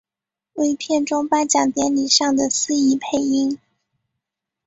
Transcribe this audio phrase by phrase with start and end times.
[0.55, 3.59] 为片中颁奖典礼上的司仪配音。